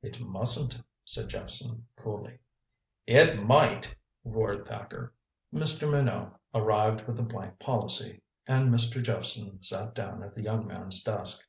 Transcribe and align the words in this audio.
"It 0.00 0.18
mustn't," 0.18 0.82
said 1.04 1.28
Jephson 1.28 1.86
coolly. 1.94 2.38
"It 3.06 3.38
might," 3.44 3.94
roared 4.24 4.66
Thacker. 4.66 5.12
Mr. 5.52 5.86
Minot 5.92 6.32
arrived 6.54 7.06
with 7.06 7.18
a 7.18 7.22
blank 7.22 7.58
policy, 7.58 8.22
and 8.46 8.70
Mr. 8.72 9.02
Jephson 9.02 9.62
sat 9.62 9.94
down 9.94 10.22
at 10.22 10.34
the 10.34 10.42
young 10.44 10.66
man's 10.66 11.02
desk. 11.02 11.46